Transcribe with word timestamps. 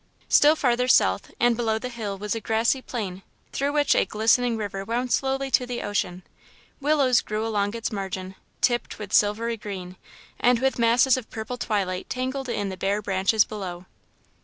Still 0.29 0.55
farther 0.55 0.87
south 0.87 1.29
and 1.39 1.55
below 1.55 1.77
the 1.77 1.87
hill 1.89 2.17
was 2.17 2.33
a 2.33 2.41
grassy 2.41 2.81
plain, 2.81 3.21
through 3.51 3.71
which 3.73 3.93
a 3.93 4.03
glistening 4.03 4.57
river 4.57 4.83
wound 4.83 5.11
slowly 5.13 5.51
to 5.51 5.67
the 5.67 5.83
ocean. 5.83 6.23
Willows 6.79 7.21
grew 7.21 7.45
along 7.45 7.75
its 7.75 7.91
margin, 7.91 8.33
tipped 8.61 8.97
with 8.97 9.13
silvery 9.13 9.57
green, 9.57 9.97
and 10.39 10.57
with 10.57 10.79
masses 10.79 11.17
of 11.17 11.29
purple 11.29 11.57
twilight 11.59 12.09
tangled 12.09 12.49
in 12.49 12.69
the 12.69 12.77
bare 12.77 13.03
branches 13.03 13.45
below. 13.45 13.85